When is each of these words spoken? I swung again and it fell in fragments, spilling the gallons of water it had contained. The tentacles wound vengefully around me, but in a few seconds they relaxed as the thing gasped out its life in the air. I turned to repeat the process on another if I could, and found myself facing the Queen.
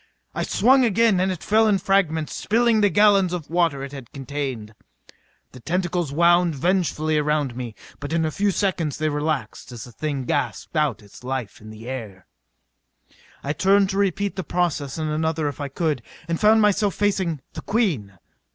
I 0.33 0.41
swung 0.41 0.83
again 0.83 1.19
and 1.19 1.31
it 1.31 1.43
fell 1.43 1.67
in 1.67 1.77
fragments, 1.77 2.33
spilling 2.33 2.81
the 2.81 2.89
gallons 2.89 3.33
of 3.33 3.51
water 3.51 3.83
it 3.83 3.91
had 3.91 4.11
contained. 4.11 4.73
The 5.51 5.59
tentacles 5.59 6.11
wound 6.11 6.55
vengefully 6.55 7.19
around 7.19 7.55
me, 7.55 7.75
but 7.99 8.11
in 8.11 8.25
a 8.25 8.31
few 8.31 8.49
seconds 8.49 8.97
they 8.97 9.09
relaxed 9.09 9.71
as 9.71 9.83
the 9.83 9.91
thing 9.91 10.23
gasped 10.25 10.75
out 10.75 11.03
its 11.03 11.23
life 11.23 11.61
in 11.61 11.69
the 11.69 11.87
air. 11.87 12.25
I 13.43 13.53
turned 13.53 13.91
to 13.91 13.97
repeat 13.99 14.35
the 14.35 14.43
process 14.43 14.97
on 14.97 15.07
another 15.07 15.47
if 15.47 15.61
I 15.61 15.67
could, 15.67 16.01
and 16.27 16.39
found 16.41 16.63
myself 16.63 16.95
facing 16.95 17.41
the 17.53 17.61
Queen. 17.61 18.17